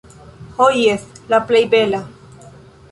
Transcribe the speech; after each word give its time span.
Ho 0.61 0.69
jes, 0.77 1.05
la 1.35 1.43
plej 1.51 1.63
bela. 1.77 2.05